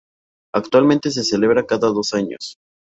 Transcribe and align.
Actualmente 0.55 1.11
se 1.11 1.23
celebra 1.23 1.67
cada 1.67 1.89
dos 1.89 2.15
años. 2.15 2.55